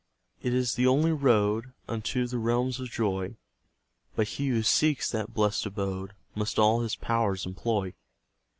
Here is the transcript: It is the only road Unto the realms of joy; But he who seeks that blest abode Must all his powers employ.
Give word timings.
It 0.41 0.51
is 0.55 0.73
the 0.73 0.87
only 0.87 1.11
road 1.11 1.73
Unto 1.87 2.25
the 2.25 2.39
realms 2.39 2.79
of 2.79 2.89
joy; 2.89 3.35
But 4.15 4.29
he 4.29 4.47
who 4.47 4.63
seeks 4.63 5.11
that 5.11 5.35
blest 5.35 5.67
abode 5.67 6.13
Must 6.33 6.57
all 6.57 6.81
his 6.81 6.95
powers 6.95 7.45
employ. 7.45 7.93